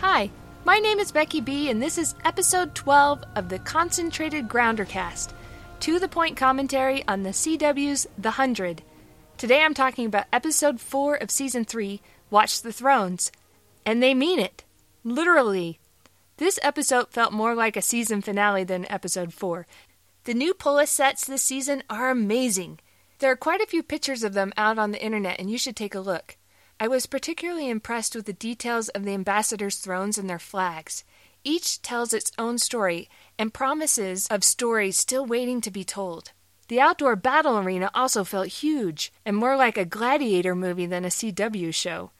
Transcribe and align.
Hi, 0.00 0.30
my 0.64 0.78
name 0.78 0.98
is 0.98 1.12
Becky 1.12 1.42
B, 1.42 1.68
and 1.68 1.82
this 1.82 1.98
is 1.98 2.14
episode 2.24 2.74
12 2.74 3.22
of 3.36 3.50
the 3.50 3.58
Concentrated 3.58 4.48
Groundercast, 4.48 5.34
to 5.80 5.98
the 5.98 6.08
point 6.08 6.38
commentary 6.38 7.06
on 7.06 7.22
the 7.22 7.30
CW's 7.30 8.06
The 8.16 8.30
Hundred. 8.30 8.80
Today 9.36 9.60
I'm 9.60 9.74
talking 9.74 10.06
about 10.06 10.24
episode 10.32 10.80
4 10.80 11.16
of 11.16 11.30
season 11.30 11.66
3, 11.66 12.00
Watch 12.30 12.62
the 12.62 12.72
Thrones. 12.72 13.30
And 13.84 14.02
they 14.02 14.14
mean 14.14 14.38
it. 14.38 14.64
Literally. 15.04 15.78
This 16.38 16.58
episode 16.62 17.10
felt 17.10 17.34
more 17.34 17.54
like 17.54 17.76
a 17.76 17.82
season 17.82 18.22
finale 18.22 18.64
than 18.64 18.90
episode 18.90 19.34
4. 19.34 19.66
The 20.24 20.32
new 20.32 20.54
Polis 20.54 20.90
sets 20.90 21.26
this 21.26 21.42
season 21.42 21.82
are 21.90 22.08
amazing. 22.08 22.78
There 23.18 23.30
are 23.30 23.36
quite 23.36 23.60
a 23.60 23.66
few 23.66 23.82
pictures 23.82 24.22
of 24.22 24.32
them 24.32 24.54
out 24.56 24.78
on 24.78 24.92
the 24.92 25.04
internet, 25.04 25.38
and 25.38 25.50
you 25.50 25.58
should 25.58 25.76
take 25.76 25.94
a 25.94 26.00
look. 26.00 26.38
I 26.82 26.88
was 26.88 27.04
particularly 27.04 27.68
impressed 27.68 28.16
with 28.16 28.24
the 28.24 28.32
details 28.32 28.88
of 28.88 29.04
the 29.04 29.12
ambassadors' 29.12 29.76
thrones 29.76 30.16
and 30.16 30.30
their 30.30 30.38
flags. 30.38 31.04
Each 31.44 31.82
tells 31.82 32.14
its 32.14 32.32
own 32.38 32.56
story 32.56 33.06
and 33.38 33.52
promises 33.52 34.26
of 34.28 34.42
stories 34.42 34.96
still 34.96 35.26
waiting 35.26 35.60
to 35.60 35.70
be 35.70 35.84
told. 35.84 36.32
The 36.68 36.80
outdoor 36.80 37.16
battle 37.16 37.58
arena 37.58 37.90
also 37.94 38.24
felt 38.24 38.46
huge 38.46 39.12
and 39.26 39.36
more 39.36 39.56
like 39.56 39.76
a 39.76 39.84
gladiator 39.84 40.54
movie 40.54 40.86
than 40.86 41.04
a 41.04 41.08
CW 41.08 41.74
show. 41.74 42.12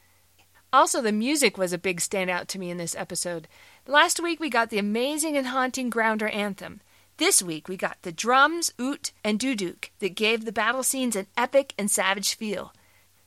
Also, 0.74 1.00
the 1.00 1.10
music 1.10 1.56
was 1.56 1.72
a 1.72 1.78
big 1.78 1.98
standout 1.98 2.46
to 2.48 2.58
me 2.58 2.70
in 2.70 2.76
this 2.76 2.94
episode. 2.94 3.48
Last 3.86 4.20
week 4.20 4.40
we 4.40 4.50
got 4.50 4.68
the 4.68 4.78
amazing 4.78 5.38
and 5.38 5.46
haunting 5.46 5.88
Grounder 5.88 6.28
anthem. 6.28 6.82
This 7.16 7.42
week 7.42 7.66
we 7.66 7.78
got 7.78 8.02
the 8.02 8.12
drums, 8.12 8.74
oud, 8.78 9.10
and 9.24 9.38
duduk 9.38 9.88
that 10.00 10.14
gave 10.14 10.44
the 10.44 10.52
battle 10.52 10.82
scenes 10.82 11.16
an 11.16 11.28
epic 11.34 11.72
and 11.78 11.90
savage 11.90 12.34
feel. 12.34 12.74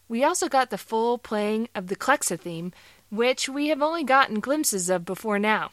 We 0.07 0.23
also 0.23 0.49
got 0.49 0.70
the 0.70 0.77
full 0.77 1.17
playing 1.17 1.70
of 1.73 1.88
the 1.88 1.95
Clexa 1.95 2.39
theme, 2.39 2.71
which 3.09 3.48
we 3.48 3.67
have 3.67 3.81
only 3.81 4.03
gotten 4.03 4.39
glimpses 4.39 4.89
of 4.89 5.05
before 5.05 5.39
now. 5.39 5.72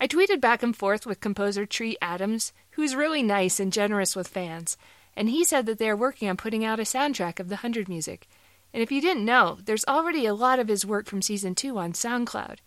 I 0.00 0.06
tweeted 0.06 0.40
back 0.40 0.62
and 0.62 0.76
forth 0.76 1.06
with 1.06 1.20
composer 1.20 1.64
Tree 1.64 1.96
Adams, 2.02 2.52
who 2.72 2.82
is 2.82 2.94
really 2.94 3.22
nice 3.22 3.58
and 3.58 3.72
generous 3.72 4.14
with 4.14 4.28
fans, 4.28 4.76
and 5.16 5.30
he 5.30 5.44
said 5.44 5.66
that 5.66 5.78
they 5.78 5.88
are 5.88 5.96
working 5.96 6.28
on 6.28 6.36
putting 6.36 6.64
out 6.64 6.78
a 6.78 6.82
soundtrack 6.82 7.40
of 7.40 7.48
the 7.48 7.56
Hundred 7.56 7.88
music. 7.88 8.28
And 8.74 8.82
if 8.82 8.92
you 8.92 9.00
didn't 9.00 9.24
know, 9.24 9.58
there's 9.64 9.86
already 9.86 10.26
a 10.26 10.34
lot 10.34 10.58
of 10.58 10.68
his 10.68 10.84
work 10.84 11.06
from 11.06 11.22
season 11.22 11.54
two 11.54 11.78
on 11.78 11.94
SoundCloud. 11.94 12.58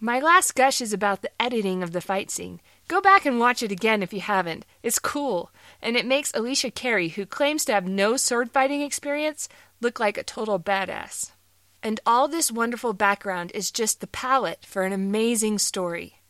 My 0.00 0.18
last 0.18 0.54
gush 0.54 0.80
is 0.80 0.92
about 0.92 1.22
the 1.22 1.30
editing 1.40 1.82
of 1.82 1.92
the 1.92 2.00
fight 2.00 2.30
scene. 2.30 2.60
Go 2.88 3.00
back 3.00 3.24
and 3.24 3.38
watch 3.38 3.62
it 3.62 3.72
again 3.72 4.02
if 4.02 4.12
you 4.12 4.20
haven't. 4.20 4.66
It's 4.82 4.98
cool, 4.98 5.50
and 5.80 5.96
it 5.96 6.06
makes 6.06 6.32
Alycia 6.32 6.74
Carey, 6.74 7.08
who 7.08 7.26
claims 7.26 7.64
to 7.64 7.72
have 7.72 7.86
no 7.86 8.16
sword 8.16 8.50
fighting 8.50 8.82
experience, 8.82 9.48
look 9.82 10.00
like 10.00 10.16
a 10.16 10.22
total 10.22 10.58
badass. 10.58 11.32
And 11.82 12.00
all 12.06 12.28
this 12.28 12.52
wonderful 12.52 12.92
background 12.92 13.50
is 13.54 13.70
just 13.70 14.00
the 14.00 14.06
palette 14.06 14.64
for 14.64 14.84
an 14.84 14.92
amazing 14.92 15.58
story. 15.58 16.20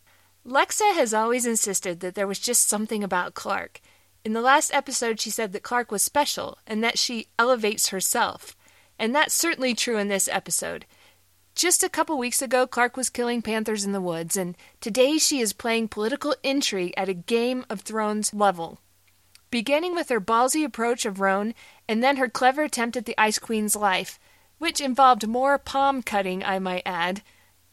Lexa 0.46 0.94
has 0.94 1.14
always 1.14 1.46
insisted 1.46 2.00
that 2.00 2.14
there 2.14 2.26
was 2.26 2.38
just 2.38 2.68
something 2.68 3.04
about 3.04 3.34
Clarke. 3.34 3.80
In 4.24 4.32
the 4.32 4.40
last 4.40 4.72
episode, 4.72 5.20
she 5.20 5.30
said 5.30 5.52
that 5.52 5.62
Clarke 5.62 5.90
was 5.90 6.02
special 6.02 6.58
and 6.66 6.82
that 6.82 6.98
she 6.98 7.28
elevates 7.38 7.90
herself. 7.90 8.56
And 8.98 9.14
that's 9.14 9.34
certainly 9.34 9.74
true 9.74 9.98
in 9.98 10.08
this 10.08 10.28
episode. 10.28 10.86
Just 11.54 11.84
a 11.84 11.88
couple 11.88 12.16
weeks 12.16 12.40
ago, 12.40 12.66
Clarke 12.66 12.96
was 12.96 13.10
killing 13.10 13.42
panthers 13.42 13.84
in 13.84 13.92
the 13.92 14.00
woods, 14.00 14.38
and 14.38 14.56
today 14.80 15.18
she 15.18 15.40
is 15.40 15.52
playing 15.52 15.88
political 15.88 16.34
intrigue 16.42 16.94
at 16.96 17.10
a 17.10 17.14
Game 17.14 17.66
of 17.68 17.82
Thrones 17.82 18.32
level. 18.32 18.80
Beginning 19.52 19.94
with 19.94 20.08
her 20.08 20.18
ballsy 20.18 20.64
approach 20.64 21.04
of 21.04 21.20
Roan, 21.20 21.54
and 21.86 22.02
then 22.02 22.16
her 22.16 22.26
clever 22.26 22.62
attempt 22.62 22.96
at 22.96 23.04
the 23.04 23.14
Ice 23.18 23.38
Queen's 23.38 23.76
life, 23.76 24.18
which 24.56 24.80
involved 24.80 25.28
more 25.28 25.58
palm 25.58 26.02
cutting, 26.02 26.42
I 26.42 26.58
might 26.58 26.84
add. 26.86 27.20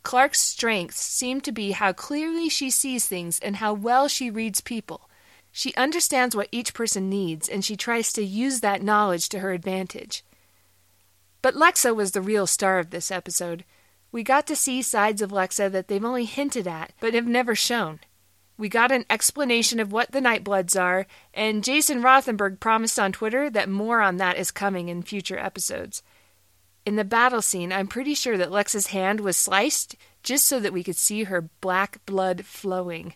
Clarke's 0.04 0.42
strengths 0.42 1.00
seem 1.00 1.40
to 1.40 1.54
be 1.54 1.72
how 1.72 1.94
clearly 1.94 2.50
she 2.50 2.70
sees 2.70 3.08
things 3.08 3.40
and 3.40 3.56
how 3.56 3.72
well 3.72 4.10
she 4.10 4.30
reads 4.30 4.60
people. 4.60 5.10
She 5.54 5.74
understands 5.76 6.36
what 6.36 6.50
each 6.52 6.74
person 6.74 7.10
needs, 7.10 7.48
and 7.48 7.64
she 7.64 7.78
tries 7.78 8.12
to 8.12 8.26
use 8.26 8.60
that 8.60 8.84
knowledge 8.84 9.30
to 9.30 9.40
her 9.40 9.54
advantage. 9.54 10.26
But 11.42 11.56
Lexa 11.56 11.96
was 11.96 12.12
the 12.12 12.22
real 12.22 12.46
star 12.46 12.80
of 12.80 12.90
this 12.90 13.10
episode. 13.10 13.64
We 14.12 14.22
got 14.22 14.46
to 14.48 14.56
see 14.58 14.82
sides 14.82 15.22
of 15.22 15.32
Lexa 15.32 15.72
that 15.72 15.88
they've 15.88 16.04
only 16.04 16.26
hinted 16.26 16.68
at, 16.68 16.92
but 17.00 17.14
have 17.14 17.26
never 17.26 17.56
shown. 17.56 18.02
We 18.60 18.68
got 18.68 18.92
an 18.92 19.06
explanation 19.10 19.80
of 19.80 19.94
what 19.94 20.12
the 20.12 20.20
Nightbloods 20.20 20.78
are, 20.78 21.08
and 21.34 21.64
Jason 21.64 22.02
Rothenberg 22.02 22.60
promised 22.60 23.00
on 23.00 23.14
Twitter 23.14 23.50
that 23.50 23.70
more 23.70 24.02
on 24.02 24.18
that 24.18 24.36
is 24.36 24.52
coming 24.52 24.90
in 24.90 25.02
future 25.02 25.40
episodes. 25.40 26.04
In 26.86 26.98
the 26.98 27.06
battle 27.06 27.42
scene, 27.42 27.72
I'm 27.72 27.88
pretty 27.88 28.14
sure 28.14 28.38
that 28.38 28.52
Lexa's 28.52 28.88
hand 28.88 29.22
was 29.22 29.38
sliced 29.38 29.96
just 30.24 30.46
so 30.46 30.60
that 30.60 30.74
we 30.74 30.84
could 30.84 30.98
see 30.98 31.24
her 31.24 31.48
black 31.62 32.06
blood 32.06 32.44
flowing. 32.44 33.14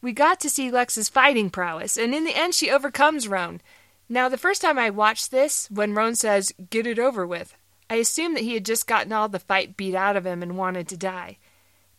We 0.00 0.12
got 0.12 0.40
to 0.40 0.48
see 0.48 0.70
Lexa's 0.70 1.10
fighting 1.10 1.50
prowess, 1.50 1.98
and 1.98 2.14
in 2.14 2.24
the 2.24 2.34
end, 2.34 2.54
she 2.54 2.70
overcomes 2.70 3.28
Roan. 3.28 3.60
Now, 4.08 4.30
the 4.30 4.38
first 4.38 4.62
time 4.62 4.78
I 4.78 4.88
watched 4.88 5.30
this, 5.30 5.70
when 5.70 5.92
Roan 5.92 6.14
says, 6.14 6.54
Get 6.70 6.86
it 6.86 6.98
over 6.98 7.26
with, 7.26 7.54
I 7.90 7.96
assumed 7.96 8.34
that 8.38 8.44
he 8.44 8.54
had 8.54 8.64
just 8.64 8.86
gotten 8.86 9.12
all 9.12 9.28
the 9.28 9.40
fight 9.40 9.76
beat 9.76 9.94
out 9.94 10.16
of 10.16 10.24
him 10.24 10.42
and 10.42 10.56
wanted 10.56 10.88
to 10.88 10.96
die. 10.96 11.36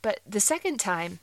But 0.01 0.19
the 0.25 0.39
second 0.39 0.79
time, 0.79 1.19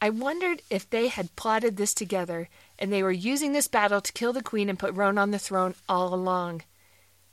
I 0.00 0.10
wondered 0.10 0.62
if 0.68 0.88
they 0.88 1.08
had 1.08 1.34
plotted 1.36 1.76
this 1.76 1.94
together 1.94 2.48
and 2.78 2.92
they 2.92 3.02
were 3.02 3.12
using 3.12 3.52
this 3.52 3.68
battle 3.68 4.00
to 4.00 4.12
kill 4.12 4.32
the 4.32 4.42
queen 4.42 4.68
and 4.68 4.78
put 4.78 4.94
Roan 4.94 5.16
on 5.16 5.30
the 5.30 5.38
throne 5.38 5.74
all 5.88 6.12
along. 6.12 6.62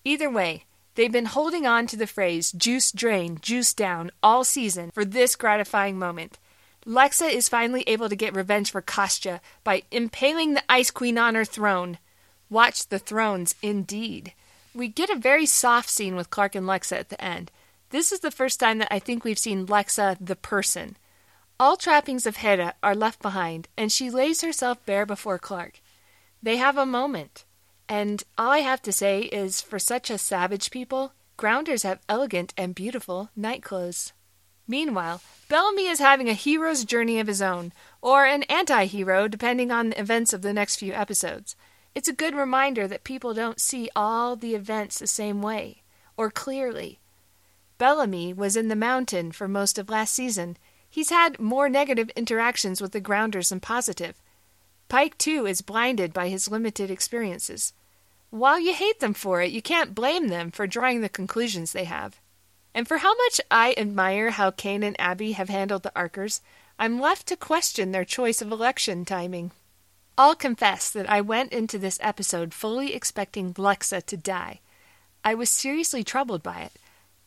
Either 0.06 0.30
way, 0.30 0.64
they've 0.96 1.12
been 1.12 1.26
holding 1.26 1.66
on 1.66 1.88
to 1.88 1.98
the 1.98 2.08
phrase 2.08 2.52
jus 2.52 2.92
drein, 2.92 3.42
jus 3.42 3.74
daun 3.74 4.12
all 4.22 4.44
season 4.44 4.92
for 4.92 5.04
this 5.04 5.36
gratifying 5.36 6.00
moment. 6.00 6.40
Lexa 6.86 7.32
is 7.32 7.50
finally 7.50 7.84
able 7.88 8.10
to 8.10 8.16
get 8.16 8.36
revenge 8.36 8.72
for 8.72 8.82
Costia 8.82 9.42
by 9.64 9.84
impaling 9.92 10.54
the 10.54 10.64
Ice 10.68 10.92
Queen 10.92 11.18
on 11.18 11.36
her 11.36 11.46
throne. 11.46 11.98
Watch 12.50 12.88
the 12.88 13.00
thrones, 13.00 13.56
indeed. 13.62 14.34
We 14.76 14.88
get 14.88 15.10
a 15.10 15.16
very 15.16 15.46
soft 15.46 15.90
scene 15.90 16.16
with 16.16 16.30
Clarke 16.30 16.56
and 16.56 16.68
Lexa 16.68 16.98
at 16.98 17.10
the 17.10 17.24
end. 17.24 17.52
This 17.92 18.12
is 18.12 18.20
the 18.20 18.32
first 18.32 18.60
time 18.60 18.80
that 18.80 18.92
I 18.92 19.00
think 19.00 19.24
we've 19.24 19.40
seen 19.40 19.68
Lexa 19.68 20.18
the 20.20 20.36
person. 20.36 20.98
All 21.60 21.78
trappings 21.78 22.26
of 22.26 22.38
Heda 22.38 22.74
are 22.82 22.96
left 22.96 23.22
behind, 23.22 23.68
and 23.78 23.92
she 23.92 24.10
lays 24.10 24.42
herself 24.42 24.84
bare 24.86 25.06
before 25.06 25.38
Clarke. 25.38 25.82
They 26.42 26.58
have 26.58 26.78
a 26.78 26.86
moment, 26.86 27.46
and 27.88 28.24
all 28.38 28.52
I 28.52 28.60
have 28.60 28.82
to 28.84 28.92
say 28.92 29.22
is 29.22 29.62
for 29.62 29.80
such 29.80 30.10
a 30.10 30.18
savage 30.18 30.72
people, 30.72 31.14
grounders 31.38 31.84
have 31.84 32.02
elegant 32.10 32.54
and 32.58 32.76
beautiful 32.76 33.30
night 33.36 33.62
clothes. 33.62 34.14
Meanwhile, 34.68 35.22
Bellamy 35.50 35.88
is 35.88 36.00
having 36.00 36.30
a 36.30 36.34
hero's 36.34 36.86
journey 36.86 37.20
of 37.20 37.28
his 37.28 37.42
own, 37.42 37.72
or 38.02 38.26
an 38.26 38.44
anti 38.44 38.86
hero, 38.86 39.28
depending 39.28 39.72
on 39.72 39.90
the 39.90 40.00
events 40.00 40.34
of 40.34 40.42
the 40.42 40.54
next 40.54 40.78
few 40.78 40.94
episodes. 40.94 41.56
It's 41.94 42.08
a 42.08 42.14
good 42.14 42.34
reminder 42.34 42.88
that 42.88 43.04
people 43.04 43.34
don't 43.34 43.62
see 43.62 43.90
all 43.96 44.36
the 44.36 44.56
events 44.56 44.98
the 44.98 45.08
same 45.08 45.42
way, 45.42 45.84
or 46.18 46.32
clearly. 46.32 47.00
Bellamy 47.78 48.34
was 48.34 48.56
in 48.56 48.70
the 48.70 48.76
mountain 48.76 49.32
for 49.32 49.48
most 49.48 49.78
of 49.78 49.90
last 49.90 50.14
season, 50.14 50.58
He's 50.94 51.10
had 51.10 51.40
more 51.40 51.70
negative 51.70 52.12
interactions 52.16 52.80
with 52.80 52.92
the 52.92 53.00
grounders 53.00 53.50
than 53.50 53.60
positive. 53.60 54.14
Pike, 54.90 55.18
too, 55.18 55.48
is 55.48 55.64
blinded 55.64 56.14
by 56.14 56.30
his 56.30 56.52
limited 56.52 56.92
experiences. 56.92 57.74
While 58.30 58.60
you 58.60 58.76
hate 58.76 59.00
them 59.00 59.16
for 59.16 59.42
it, 59.42 59.52
you 59.52 59.60
can't 59.60 59.96
blame 59.96 60.28
them 60.28 60.52
for 60.52 60.68
drawing 60.68 61.02
the 61.02 61.10
conclusions 61.10 61.72
they 61.72 61.86
have. 61.86 62.22
And 62.76 62.88
for 62.88 63.00
how 63.00 63.16
much 63.16 63.42
I 63.50 63.74
admire 63.76 64.30
how 64.30 64.52
Kane 64.52 64.84
and 64.84 64.96
Abby 65.02 65.32
have 65.32 65.50
handled 65.50 65.82
the 65.82 65.92
Arkers, 65.96 66.42
I'm 66.78 67.00
left 67.00 67.26
to 67.30 67.36
question 67.36 67.92
their 67.92 68.06
choice 68.06 68.40
of 68.40 68.52
election 68.52 69.04
timing. 69.04 69.50
I'll 70.16 70.36
confess 70.36 70.92
that 70.92 71.10
I 71.10 71.22
went 71.22 71.54
into 71.54 71.80
this 71.80 71.98
episode 72.04 72.54
fully 72.54 72.94
expecting 72.94 73.56
Lexa 73.56 74.06
to 74.06 74.16
die. 74.16 74.60
I 75.24 75.34
was 75.34 75.50
seriously 75.50 76.04
troubled 76.04 76.44
by 76.44 76.62
it. 76.62 76.74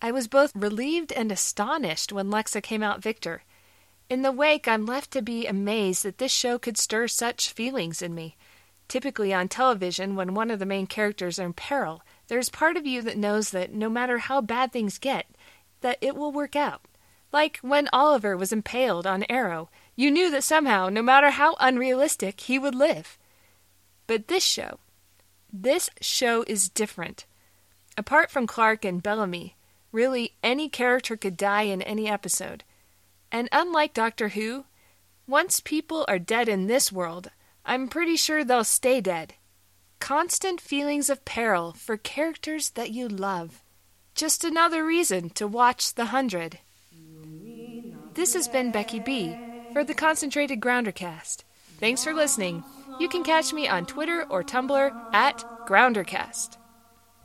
I 0.00 0.12
was 0.12 0.28
both 0.28 0.54
relieved 0.54 1.10
and 1.10 1.32
astonished 1.32 2.12
when 2.12 2.30
Lexa 2.30 2.62
came 2.62 2.84
out 2.84 3.02
victor. 3.02 3.42
In 4.08 4.22
the 4.22 4.30
wake, 4.30 4.68
I'm 4.68 4.86
left 4.86 5.10
to 5.12 5.22
be 5.22 5.46
amazed 5.46 6.04
that 6.04 6.18
this 6.18 6.30
show 6.30 6.58
could 6.58 6.78
stir 6.78 7.08
such 7.08 7.52
feelings 7.52 8.00
in 8.00 8.14
me. 8.14 8.36
Typically 8.86 9.34
on 9.34 9.48
television, 9.48 10.14
when 10.14 10.34
one 10.34 10.50
of 10.50 10.60
the 10.60 10.66
main 10.66 10.86
characters 10.86 11.40
are 11.40 11.46
in 11.46 11.52
peril, 11.52 12.02
there's 12.28 12.48
part 12.48 12.76
of 12.76 12.86
you 12.86 13.02
that 13.02 13.18
knows 13.18 13.50
that 13.50 13.72
no 13.72 13.88
matter 13.88 14.18
how 14.18 14.40
bad 14.40 14.72
things 14.72 14.98
get, 14.98 15.26
that 15.80 15.98
it 16.00 16.14
will 16.14 16.30
work 16.30 16.54
out. 16.54 16.82
Like 17.32 17.58
when 17.62 17.88
Oliver 17.92 18.36
was 18.36 18.52
impaled 18.52 19.08
on 19.08 19.24
Arrow, 19.28 19.70
you 19.96 20.12
knew 20.12 20.30
that 20.30 20.44
somehow, 20.44 20.88
no 20.88 21.02
matter 21.02 21.30
how 21.30 21.56
unrealistic, 21.58 22.40
he 22.42 22.60
would 22.60 22.76
live. 22.76 23.18
But 24.06 24.28
this 24.28 24.44
show, 24.44 24.78
this 25.52 25.90
show 26.00 26.44
is 26.46 26.68
different. 26.68 27.26
Apart 27.98 28.30
from 28.30 28.46
Clarke 28.46 28.84
and 28.84 29.02
Bellamy, 29.02 29.56
really 29.90 30.34
any 30.44 30.68
character 30.68 31.16
could 31.16 31.36
die 31.36 31.62
in 31.62 31.82
any 31.82 32.08
episode. 32.08 32.62
And 33.36 33.50
unlike 33.52 33.92
Doctor 33.92 34.30
Who, 34.30 34.64
once 35.26 35.60
people 35.60 36.06
are 36.08 36.18
dead 36.18 36.48
in 36.48 36.68
this 36.68 36.90
world, 36.90 37.30
I'm 37.66 37.86
pretty 37.86 38.16
sure 38.16 38.42
they'll 38.42 38.64
stay 38.64 39.02
dead. 39.02 39.34
Constant 40.00 40.58
feelings 40.58 41.10
of 41.10 41.26
peril 41.26 41.74
for 41.74 41.98
characters 41.98 42.70
that 42.70 42.92
you 42.92 43.06
love. 43.08 43.62
Just 44.14 44.42
another 44.42 44.82
reason 44.86 45.28
to 45.34 45.46
watch 45.46 45.96
The 45.96 46.06
Hundred. 46.06 46.60
This 48.14 48.32
has 48.32 48.48
been 48.48 48.72
Becky 48.72 49.00
B 49.00 49.36
for 49.74 49.84
the 49.84 49.92
Concentrated 49.92 50.58
Groundercast. 50.58 51.44
Thanks 51.78 52.02
for 52.02 52.14
listening. 52.14 52.64
You 52.98 53.10
can 53.10 53.22
catch 53.22 53.52
me 53.52 53.68
on 53.68 53.84
Twitter 53.84 54.24
or 54.30 54.42
Tumblr 54.44 55.12
at 55.12 55.44
Groundercast. 55.66 56.56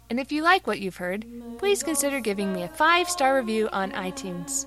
And 0.10 0.20
if 0.20 0.30
you 0.30 0.44
like 0.44 0.68
what 0.68 0.82
you've 0.82 0.98
heard, 0.98 1.26
please 1.58 1.84
consider 1.84 2.20
giving 2.20 2.52
me 2.52 2.64
a 2.64 2.68
five 2.68 3.10
star 3.10 3.38
review 3.38 3.70
on 3.72 3.94
iTunes. 3.94 4.66